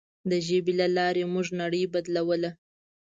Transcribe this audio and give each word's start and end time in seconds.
د 0.29 0.31
ژبې 0.47 0.73
له 0.81 0.87
لارې 0.97 1.23
موږ 1.33 1.47
نړۍ 1.61 1.83
بدلوله. 1.93 2.51